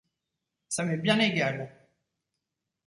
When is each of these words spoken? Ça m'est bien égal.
Ça 0.67 0.83
m'est 0.83 0.97
bien 0.97 1.19
égal. 1.19 1.87